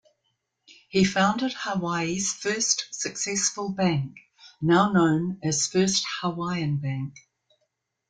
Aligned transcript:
He 0.89 1.03
founded 1.03 1.53
Hawaii's 1.55 2.33
first 2.33 2.87
successful 2.89 3.69
bank, 3.69 4.15
now 4.59 4.91
known 4.91 5.37
as 5.43 5.67
First 5.67 6.03
Hawaiian 6.23 6.77
Bank. 6.77 7.13